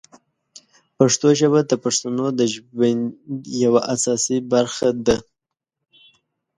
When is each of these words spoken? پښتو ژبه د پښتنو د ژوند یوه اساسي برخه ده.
پښتو 0.97 1.27
ژبه 1.39 1.59
د 1.69 1.71
پښتنو 1.83 2.25
د 2.39 2.41
ژوند 2.53 3.03
یوه 3.63 3.81
اساسي 3.93 4.37
برخه 4.53 4.89
ده. 5.05 5.17